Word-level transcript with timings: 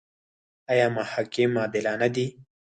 آیا 0.71 0.87
محاکم 0.97 1.49
عادلانه 1.61 2.07
دي؟ 2.15 2.25